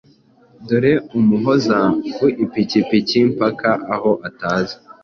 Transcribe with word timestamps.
dore 0.67 0.93
Umuhoza 1.17 1.77
ku 2.15 2.23
ipikipiki 2.45 3.19
mpaka 3.33 3.69
aho 3.93 4.11
atazi 4.27 4.75